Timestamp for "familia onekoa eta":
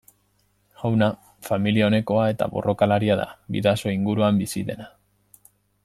1.49-2.47